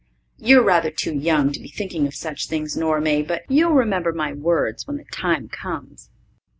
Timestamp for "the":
4.97-5.05